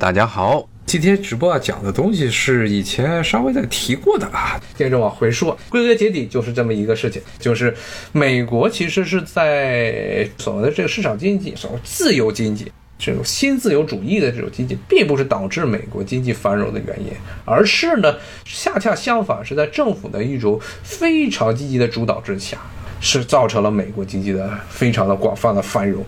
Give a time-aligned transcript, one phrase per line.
[0.00, 7.76] 大家好，今天直播要讲的东西是以前稍微的提过的啊，接着往回说，归根结底就是这么一个事情，就是
[8.10, 12.72] 美国其实是在所谓的这个市场经济，所谓自由经济。
[12.98, 17.12] 这种新自由主义的这种经济，并不是导致美国经济繁荣的原因，
[17.44, 22.56] 而是呢，恰恰相反，是在政府的一种非常积极的主导之下，
[23.02, 26.02] 是造成了美国经济的非常的广泛的繁荣。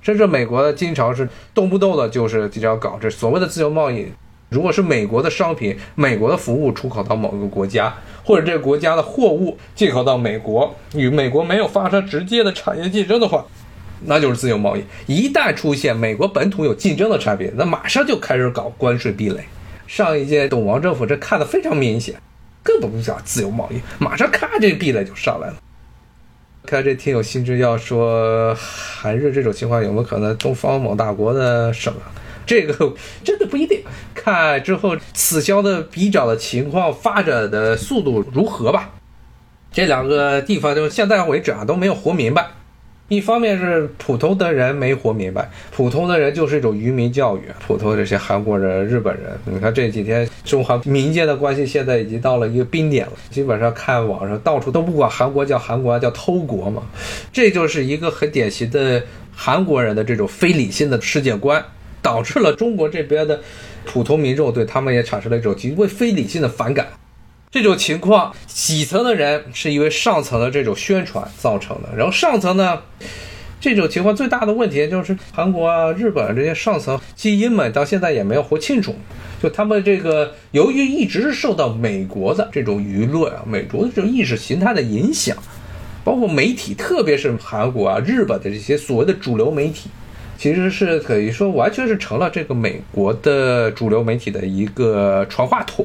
[0.00, 4.06] 甚至美国经常是动不动的就是就要搞这所谓的自由贸易。
[4.48, 13.44] 如果是美国的商品、美国的服务出口到某个国家，或者这个国家的货物进口到美国，与美国没有发生直接的产业竞争的话，
[14.06, 14.82] 那就是自由贸易。
[15.06, 19.44] 一旦出现美国本土有竞争的产品，那马上就开始搞关税壁垒。
[19.86, 22.16] 上一届董王政府这看得非常明显，
[22.64, 25.54] 更不用讲自由贸易，马上咔这壁垒就上来了。
[26.66, 32.12] 看这听友心知要说韩日这种情况有没有可能东方某大国的省啊？
[32.46, 33.82] 这个 真的不一定，
[34.14, 38.90] 看之后此消的比较的情况发展的速度如何吧。
[39.72, 42.50] 这两个地方就现在为止啊都没有活明白。
[43.10, 47.40] 一方面是普通的人没活明白，普通的人就是一种愚民教育。
[47.66, 53.12] 普通这些韩国人、日本人，你看这几天中韩民间的关系现在已经到了一个冰点了。
[53.28, 56.84] 基本上看网上到处都不管韩国叫韩国，叫偷国嘛。
[57.32, 59.02] 这就是一个很典型的
[59.34, 61.60] 韩国人的这种非理性的世界观，
[62.00, 63.40] 导致了中国这边的
[63.84, 66.86] 普通民众对他们也产生了一种极为非理性的反感。
[67.52, 71.88] 这种情况，底层的人是因为上层的这种宣传造成的。
[71.96, 72.80] 然后上层呢，
[73.60, 78.94] 这种情况最大的问题就是韩国啊、日本这些上层精英们到现在也没有活清楚。
[79.42, 85.36] 就他们这个由于一直是受到美国的这种舆论啊、美国的这种意识形态的影响，
[86.04, 89.90] 包括媒体，特别是韩国啊、日本的这些所谓的主流媒体，
[90.38, 95.84] 其实是可以说完全是成了这个美国的主流媒体的一个传话筒。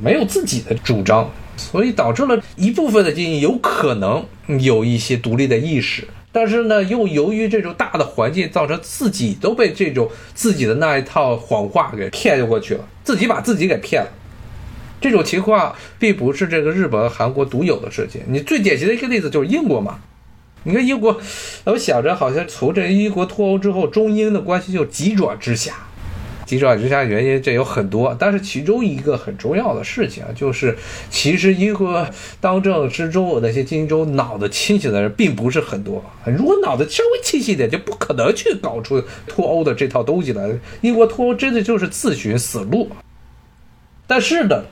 [0.00, 4.24] 没有自己的主张，所以导致了一部分的精英有可能
[4.58, 14.08] 有一些独立的意识，但是呢，又由于这种大的环境，造成自己都被这种自己的那一套谎话给骗过去了，自己把自己给骗了。
[15.00, 18.22] 这种情况并不是这个日本、韩国独有的事情。
[18.28, 20.00] 你最典型的一个例子就是英国嘛。
[20.64, 21.20] 你看英国，
[21.64, 25.85] 我想着好像从这英国脱欧之后，中英的关系就急转直下。
[26.46, 30.78] 急转直下原因这有很多，但是其中一个很重要的事情啊，就是
[31.10, 32.06] 其实英国
[32.40, 36.02] 当政之中那些精英中脑子清醒的人并不是很多。
[36.24, 40.48] 如果脑子稍微清醒点，就不可能去搞出脱欧的这套东西来。
[40.80, 42.88] 英国脱欧真的就是自寻死路。
[44.06, 44.62] 但是呢，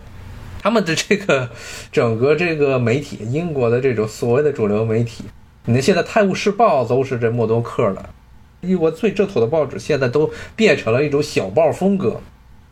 [0.62, 1.50] 他们的这个
[1.90, 5.24] 整个这个媒体，英国的这种所谓的主流媒体，
[5.64, 8.10] 你看现在《泰晤士报》都是这默多克的。
[8.66, 12.20] 英国最正统的报纸现在都变成了一种小报风格，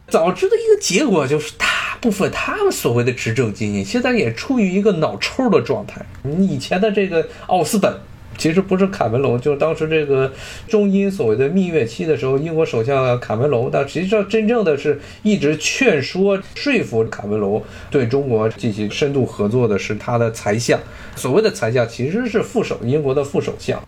[0.09, 1.67] 早知的一个结果就是，大
[2.01, 6.05] 部分他们所谓的执政精英现在也处于一个脑抽的状态。
[6.23, 7.95] 你以前的这个奥斯本，
[8.37, 10.33] 其实不是卡梅隆，就是当时这个
[10.67, 20.81] 中英所谓的蜜月期的时候，英国首相卡梅隆，但实际上真正的是一直劝说说服卡梅隆对中国进行深度合作的是他的财相，
[21.15, 23.81] 所谓的财相其实是副手，英国的副首相。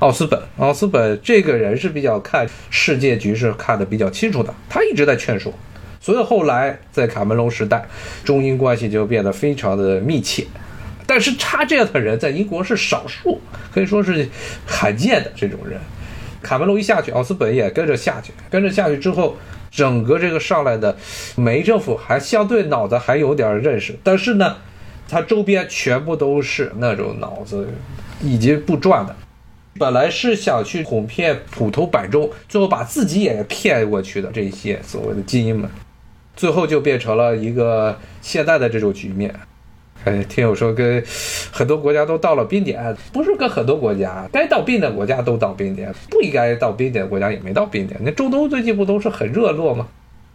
[0.00, 5.52] 奥斯本，奥斯本这个人是比较看世界局势看得比较清楚的，他一直在劝说，
[6.00, 7.86] 所以后来在卡梅隆时代，
[8.24, 10.44] 中英关系就变得非常的密切。
[11.06, 13.40] 但是他这样的人在英国是少数，
[13.72, 14.28] 可以说是
[14.66, 15.78] 罕见的这种人。
[16.42, 19.36] 卡梅隆一下去，奥斯本也跟着下去，跟着下去之后，
[19.70, 20.94] 整个这个上来的
[21.36, 24.56] 梅政府还相对脑子还有点认识，但是呢，
[25.08, 27.68] 他周边全部都是那种脑子
[28.20, 29.14] 已经不转的。
[29.78, 35.68] 本来是想去哄骗普通百众，最后把自己也骗过去的这些所谓的精英们，
[36.36, 39.34] 最后就变成了一个现在的这种局面。
[40.04, 41.02] 哎，听友说跟
[41.50, 47.98] 很多国家都到了冰点，不是跟很多国家该到冰点国家都到冰点，不应该到冰点国家也没到冰点。
[48.04, 49.88] 那中东最近不都是很热络吗？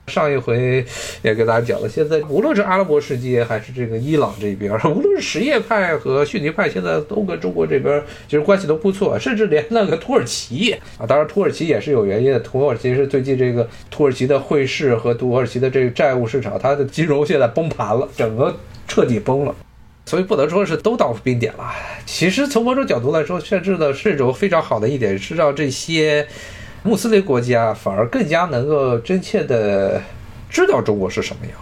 [0.10, 0.84] 上一回
[1.22, 12.40] 也跟大家讲了，现在无论是阿拉伯世界还是这个伊朗这边， 无论是什叶派和逊尼派，现在都跟中国这边其实关系都不错，甚至连那个土耳其啊，当然土耳其也是有原因的。
[12.40, 18.56] 土耳其是最近这个土耳其的汇市和土耳其的这个债务市场，它的金融现在崩盘了，整个
[18.88, 19.56] 彻底崩了，
[20.06, 21.72] 所以不能说是都到冰点了。
[22.06, 26.28] 其实从某种角度来说，甚至呢是一种非常好的一点，是让这些。
[26.84, 30.02] 穆斯林国家反而更加能够真切的
[30.50, 31.54] 知道中国是什么样，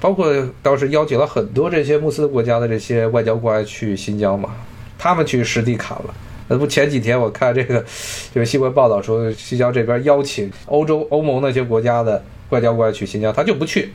[0.00, 0.32] 包括
[0.62, 4.50] 当时邀请了很多这些穆斯林国家的这些外交官去新疆嘛，
[4.98, 6.14] 他们去实地看了。
[6.48, 7.84] 那不前几天我看这个，
[8.32, 13.90] 就是新闻报道说，新疆这边邀请欧洲欧盟那些国家的外交官去新疆，他就不去。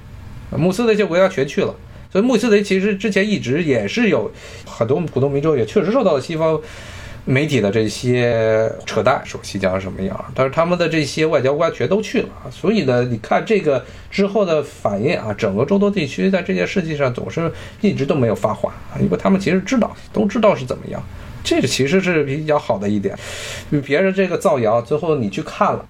[0.51, 1.73] 穆斯那些国家全去了，
[2.11, 4.29] 所以穆斯林其实之前一直也是有
[4.65, 6.59] 很多普通民众也确实受到了西方
[7.25, 17.51] 媒体的这些扯淡，说新疆什么样，但是他们的这些外交官全都去了，所以呢，你看这个之后的反应啊，整个中东地区在这件事情上总是
[17.81, 21.01] 一直都没有发话啊，因为他们其实知道，都知道是怎么样，
[21.43, 23.17] 这个其实是比较好的一点，
[23.85, 25.85] 别人这个造谣，最后你去看了。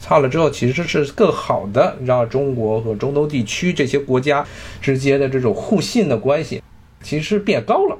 [0.00, 4.44] 差了之后，其实是更好的让中国和中东地区这些国家
[4.82, 6.62] 之间的这种互信的关系，
[7.02, 7.96] 其实变高了。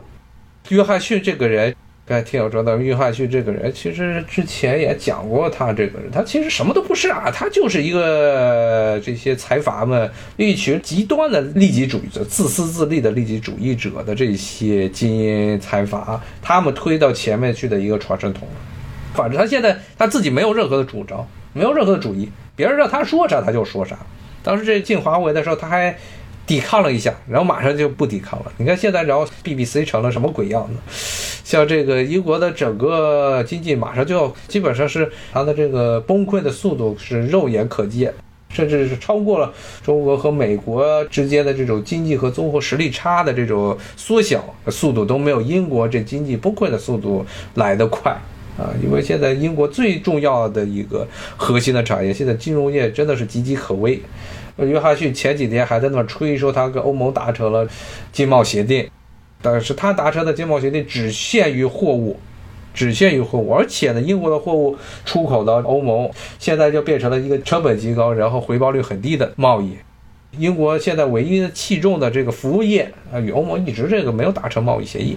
[0.69, 1.75] 约翰逊这个人，
[2.06, 18.46] 刚才听友说到，约翰逊这个人，其实之前也讲过，他这个人，他其实什么都不是啊，他就是一个这些财阀们一群极端的利己主义者、自私自利的利己主义者的这些精英财阀，他们推到前面去的一个传声筒。
[19.14, 21.26] 反正他现在他自己没有任何的主张。
[21.56, 23.96] 没有任何的主意，别人让他说啥他就说啥。
[24.42, 25.96] 当时这进华为的时候，他还
[26.46, 28.52] 抵抗了一下，然后马上就不抵抗了。
[28.58, 31.41] 你看现在，然后 BBC 成了什么鬼样子？
[31.44, 38.12] 像这个英国的整个经济，马上就要基本上是它的这个崩溃的速度是肉眼可见，
[38.50, 39.52] 甚至是超过了
[39.82, 47.25] 中国和美国之间的这种经济和综合实力差的这种缩小速度都没有英国这经济崩溃的速度
[47.55, 48.17] 来得快。
[48.56, 51.05] 啊，因为现在英国最重要的一个
[51.37, 54.00] 核心的产业，现在金融业真的是岌岌可危。
[54.56, 57.66] 约翰逊前几天还在那吹说他跟欧盟达成了
[58.12, 58.88] 经贸协定，
[59.42, 62.18] 但是他达成的经贸协定只限于货物，
[62.72, 66.08] 只限于货物，而且呢，英国的货物出口到欧盟，
[66.38, 69.76] 现在就变成了一个成本极高，然后回报率很低的贸易。
[70.38, 75.16] 英国现在唯一的器重的这个服务业啊，与欧盟一直这个没有达成贸易协议，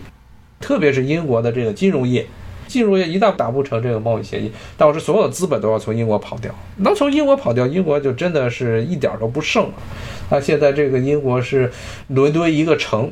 [0.59, 2.25] 特别是英国的这个金融业。
[2.67, 6.53] 进入业一旦达不成这个贸易协议，导致所有的资本都要从英国跑掉。
[6.77, 9.73] 那从英国跑掉，英国就真的是一点都不剩了。
[10.29, 11.71] 那现在这个英国是
[12.09, 13.11] 伦敦一个城，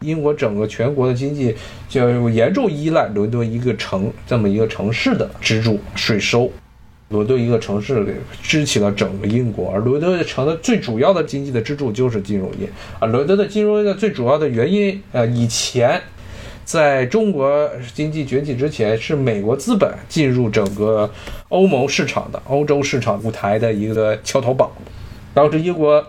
[0.00, 1.54] 英国整个全国的经济
[1.88, 6.50] 就严重依赖伦敦一个城这么一个城市的支柱税收。
[7.10, 12.68] 伦敦一个城市给支起了整个英国，而伦敦城的最主要的经济的支柱就是金融业。
[12.98, 16.00] 啊，伦敦的金融业的最主要的原因，呃，以前。
[16.64, 21.10] 在中国经济崛起之前，是美国资本进入整个
[21.48, 24.72] 欧盟市场的欧洲市场舞台的一个桥头堡。
[25.34, 26.04] 当时英国，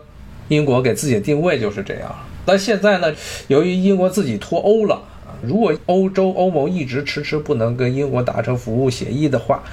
[0.47, 2.15] 英国给自己的定位就是这样。
[2.45, 3.13] 但现在呢，
[3.47, 5.01] 由于英国自己脱欧了，
[5.41, 9.63] 如果欧洲欧盟一直迟迟不能跟英国达成服务协议的话，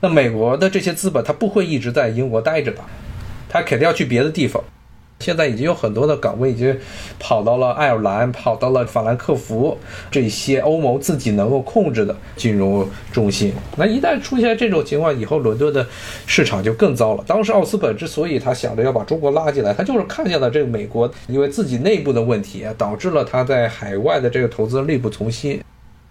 [0.00, 2.78] 那美国的这些资本它不会一直在英国待着的，
[3.48, 4.62] 他肯定要去别的地方。
[5.20, 6.76] 现在已经有很多的岗位已经
[7.18, 9.76] 跑到了爱尔兰，跑到了法兰克福
[10.10, 13.52] 这些欧盟自己能够控制的金融中心。
[13.76, 15.84] 那一旦出现这种情况，以后伦敦的
[16.24, 17.24] 市场就更糟了。
[17.26, 25.60] 当时奥斯本之所以他想着要把中国拉进来，他就是看见了这个美国因为自己内部的问题，导致了他在海外的这个投资力不从心。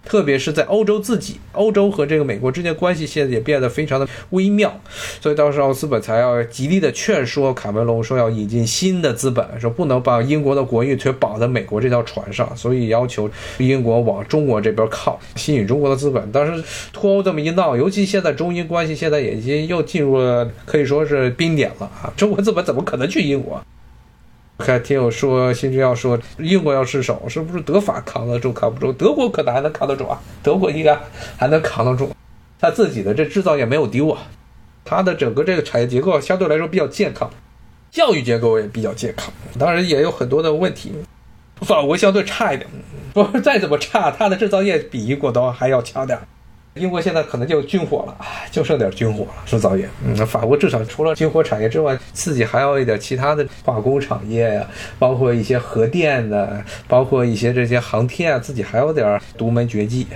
[0.08, 4.80] 特别是在欧洲自己，欧洲和这个美国之间关系现在也变得非常的微妙，
[5.20, 13.28] 所以当时奥斯本才要极力的劝说卡梅隆说要引进新的资本，说不能把英国的国运全绑在美国这条船上，所以要求
[13.58, 16.32] 英国往中国这边靠，吸引中国的资本。
[16.32, 23.62] 当时脱欧这么一闹，尤其现在中英关系现在已经又进入了可以说是冰点了啊，中国资本怎么可能去英国？
[24.58, 28.52] 还听友说，新军要说英国要失守，是不是德法扛得住？
[28.52, 30.20] 扛不住，德国可能还能扛得住啊！
[30.42, 30.98] 德国应该
[31.36, 32.10] 还能扛得住，
[32.58, 34.22] 他自己的这制造业没有丢啊，
[34.84, 37.30] 他的整个这个产业结构相对来说比较健康，
[37.90, 40.92] 教育结构也比较健康，当然也有很多的问题。
[41.60, 42.68] 法国相对差一点，
[43.12, 46.18] 不再怎么差，它的制造业比英国都还要强点。
[46.78, 48.16] 英国现在可能就军火了，
[48.50, 49.88] 就剩点军火了，制造业。
[50.04, 54.66] 嗯，法国至少除了军火产业之外，自己还有一点其他的化工产业呀，
[54.98, 60.06] 包括一些核电的，包括一些这些航天啊，自己还有点独门绝技。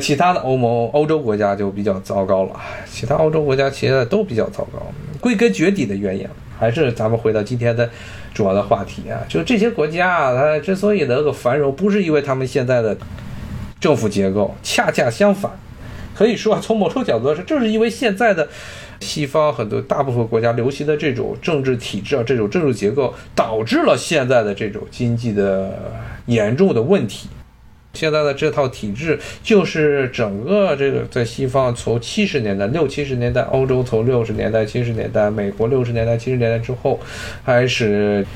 [0.00, 2.60] 其他的欧盟、欧洲国家就比较糟糕了，
[2.90, 4.80] 其他欧洲国家其实都比较糟糕。
[5.20, 7.88] 归根结底的原因，还是咱们回到今天的
[8.34, 12.96] 主要的话题啊，就这些国家啊，它之所以能够繁荣，不是因为他们现在的
[13.78, 15.50] 政府结构，恰恰相反。
[16.14, 18.48] 可以说，从某种角度来说，正是因为现在的
[19.00, 25.92] 西方很多大部分国家流行的这种政治体制啊，这种政治结构，导致了现在的这种经济的
[26.26, 27.28] 严重的问题。
[27.94, 36.98] 现在的这套体制，就是整个这个在西方从七十年代、六七十年代，欧洲从六十年代、七十年代，美国六十年代、七十年代之后，
[37.46, 38.26] 开始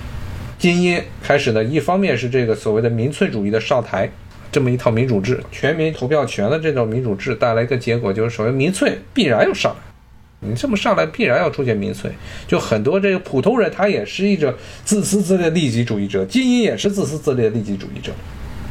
[0.59, 4.09] 精英开始呢，一方面是这个所谓的民粹主义的上台。
[4.51, 12.11] 这么一套民主制，全民投票权的这种民主制带来一个结果，就是首先民粹必然要上来，你这么上来，必然要出现民粹。
[12.47, 14.53] 就很多这个普通人，他也是一种
[14.85, 18.13] 自私自利的利己主义者，精英也是自私自利的利己主义者，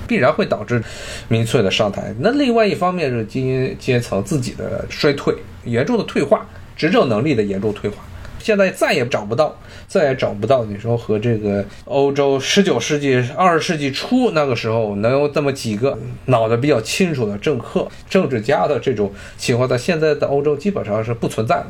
[0.08, 0.82] 必然会导致
[1.28, 2.14] 民粹的上台。
[2.20, 8.04] 那另外一方面是精英阶层自己的衰退，严重的退化，执政能力的严重退化。
[8.48, 9.54] 现在再也找不到，
[9.90, 10.64] 再也找不到。
[10.64, 21.68] 你说和这个欧洲十九世纪、二十世纪初那个时候能有这么几个脑子比较清楚的政客、政治家的这种情况，在现在的欧洲基本上是不存在的。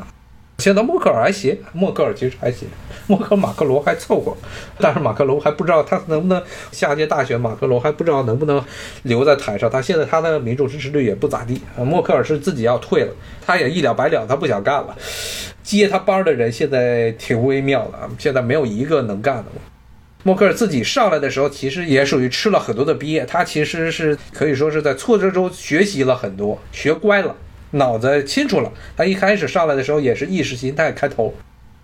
[0.59, 2.67] 现在默克尔还行，默克尔其实还行，
[3.07, 4.37] 默克尔马克龙还凑合，
[4.77, 6.39] 但是马克龙还不知道他能不能
[6.71, 8.63] 下届大选，马克龙还不知道能不能
[9.01, 9.67] 留在台上。
[9.67, 11.59] 他现在他的民主支持率也不咋地。
[11.77, 13.11] 默克尔是自己要退了，
[13.43, 14.95] 他也一了百了，他不想干了。
[15.67, 19.45] 接他班的人现在挺微妙的，现在没有一个能干的。
[20.23, 27.35] 默克尔自己上来的时候，其实也属于吃了很多的鳖，他其实是可以说是在挫折中学习了很多，学乖了。
[27.71, 31.33] 脑子清楚了，他一开始上来的时候也是意识形态开头，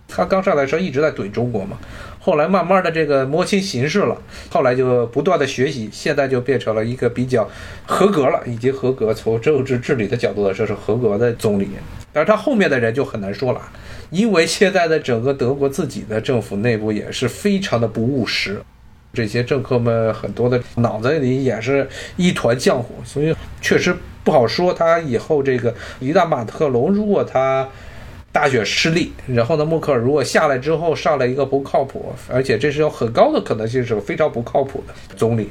[0.08, 1.78] 他刚上来的时候一直在怼中国嘛，
[2.20, 4.16] 后来慢慢的这个摸清形势了，
[4.50, 7.50] 后来就不断的学习，现在就变成了一个比较
[7.86, 11.68] 合格了，已经合格，从政治治理的角度来说是合格的总理，
[12.13, 13.62] 但是他后面的人就很难说了，
[14.12, 18.62] 因为现在的整个德国自己的政府内部也是非常的不务实。
[19.12, 24.74] 这些政客们很多的脑子里也是一团浆糊，所以确实不好说。
[24.74, 27.67] 他以后这个一旦马特龙如果他
[28.32, 35.50] 大选失利，然后呢，默克尔如果下来之后上来一个不靠谱，而且这是有很高的可能性是非常不靠谱的总理，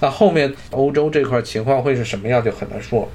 [0.00, 3.08] 那后面欧洲这块情况会是什么样就很难说了。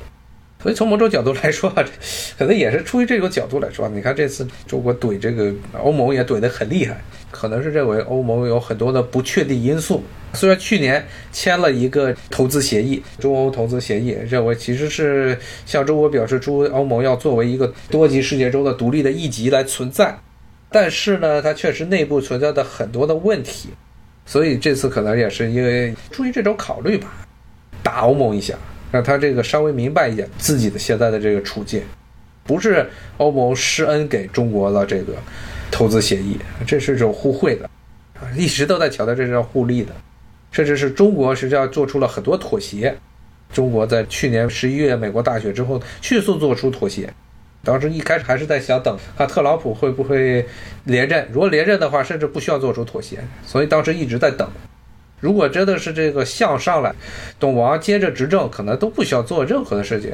[0.63, 1.69] 所以从某种角度来说，
[2.39, 10.01] 可能也是出于这个角度来说，你看这次中国怼这个欧盟也怼得很厉害，可能是认为欧盟有很多的不确定因素。
[10.35, 20.17] 虽然去年签了一个投资协议，中欧投资协议，认为其实是向中国表示出欧盟要作为一个多极世界中的独立的一极来存在，
[20.71, 23.69] 但是呢，它确实内部存在的很多的问题，
[24.25, 27.11] 所以这次可能也是因为出于这种考虑吧，
[27.83, 28.55] 打欧盟一下。
[28.93, 31.81] 让他这个稍微明白一点自己的现在的这个处境，
[32.43, 35.15] 不是欧盟施恩给中国的这个
[35.71, 37.65] 投资协议，这是种互惠的，
[38.19, 39.91] 啊，一直都在强调这是要互利的，
[40.51, 42.95] 甚至是中国实际上做出了很多妥协。
[43.51, 47.11] 中国在去年十一月美国大选之后迅速做出妥协，
[47.63, 50.45] 当时一开始还是在想等看特朗普会不会
[50.83, 54.47] 连任，如果连任的话，甚至不需要做出妥协，所以当时一直在等。
[55.23, 56.93] 如果真的是这个相上来，
[57.39, 60.11] 董王接着执政，可能都不需要做任何的事情，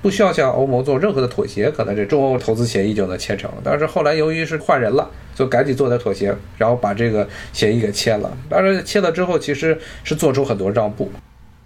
[0.00, 3.50] 不需要向欧盟做任何的妥协，可能这中欧投资协议就能签成。
[3.62, 8.34] 但是后来由于是换人了，就赶紧做点妥协，然后把这个协议给签了。
[8.48, 11.12] 当然签了之后，其实是做出很多让步，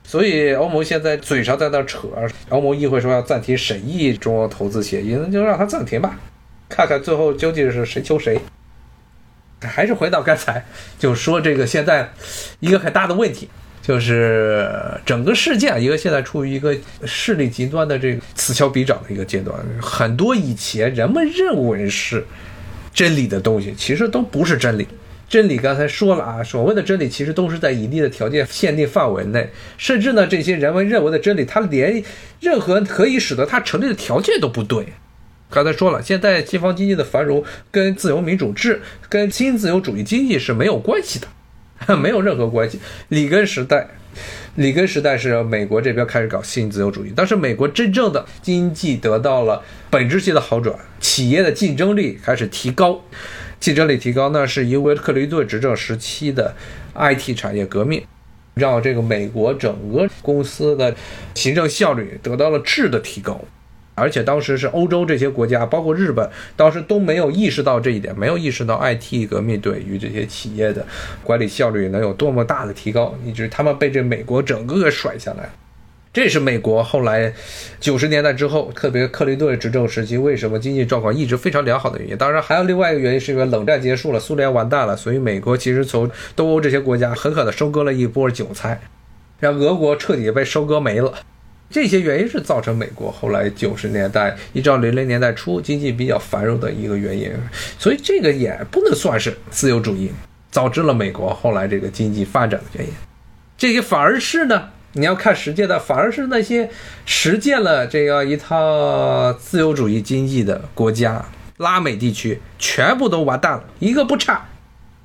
[0.02, 2.08] 所以欧盟现在嘴上在那扯，
[2.48, 6.18] 欧盟议会说要暂停审议中欧投资协议，那就让他暂停吧，
[6.68, 8.40] 看看最后究竟是谁求谁。
[9.66, 10.64] 还是回到刚才，
[10.98, 12.12] 就说这个现在
[12.60, 13.48] 一个很大的问题，
[13.82, 14.68] 就是
[15.04, 19.58] 整个世界一个现在处于一个势力极端的这个此消彼长的一个阶段。
[19.80, 22.24] 很多以前人们认为是
[22.92, 24.86] 真理的东西，其实都不是真理。
[25.28, 32.04] 真理刚才说了啊，所谓的真理其实都是在一定的条件限定范围内，甚至呢，这些人们认为的真理，它连
[32.40, 34.86] 任何可以使得它成立的条件都不对。
[35.52, 38.80] 刚才说了，现在西方经济的繁荣跟自由民主制、
[39.10, 41.28] 跟新自由主义经济是没有关系的，
[41.94, 42.80] 没有任何关系。
[43.08, 43.86] 里根时代，
[44.54, 53.02] 里根时代是美国这边开始搞新自由主义，但是美国真正的经济得到了本质性的好转，企业的竞争力开始提高，
[53.60, 56.54] 竞争力提高，那是因为克林顿执政时期的
[56.94, 58.02] IT 产业革命，
[58.54, 60.96] 让这个美国整个公司的
[61.34, 63.38] 行政效率得到了质的提高。
[63.94, 70.84] 而且当时是欧洲这些国家，包括日本，当时都没有意识到这一点，没有意识到 IT 革命对于这些企业的
[71.22, 75.50] 管理效率能有多么大的提高，以至于他们被这美国整个给甩下来。
[76.14, 77.32] 这是美国后来
[77.80, 82.16] 九十年代之后，特别克林顿执政时期，为什么经济状况一直非常良好的原因。
[82.18, 88.82] 当然，还有另外一个原因，是因为冷战结束了，苏联完蛋了，所以美国其实从东欧这些国家狠狠地收割了一波韭菜，
[89.40, 91.14] 让俄国彻底被收割没了。
[91.72, 97.32] 这些原因是造成美国后来九十年代一直到零零年代初经济比较繁荣的一个原因，
[97.78, 100.12] 所以这个也不能算是自由主义
[100.52, 102.92] 导致了美国后来这个经济发展的原因。
[103.56, 106.68] 这些反而是呢，你要看实践的，反而是那些
[107.06, 111.24] 实践了这样一套自由主义经济的国家，
[111.56, 114.46] 拉美地区全部都完蛋了，一个不差。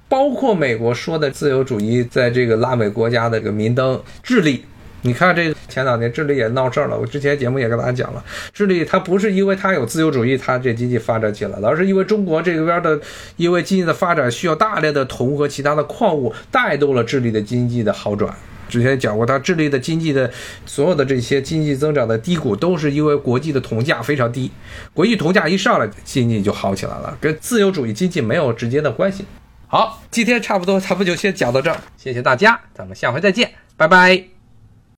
[0.09, 4.65] 包括美国说的自由主义在这个拉美国家的这个明灯，智利。
[5.07, 8.21] 你看这前两年智利也闹事儿了，我之前节目也跟大家讲了，
[8.53, 12.99] 智利它不是因为它有自由主义，它这经济发展起来了，而是因为中国这边的
[13.37, 18.33] 因为经济的发展需要大量的铜和其他的矿物，带动了智利的经济的好转。
[18.67, 20.29] 之前讲过，它智利的经济的
[20.65, 24.51] 所有的这些经济增长的低谷，都是因为国际的铜价非常低，
[24.93, 29.23] 国际铜价一上来，经济就好起来了，跟自由主义经济没有直接的关系。
[29.67, 34.36] 好，今天差不多，咱们就先讲到这儿，谢谢大家，咱们下回再见，拜拜。